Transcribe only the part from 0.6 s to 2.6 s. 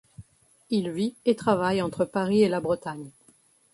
Il vit et travaille entre Paris et la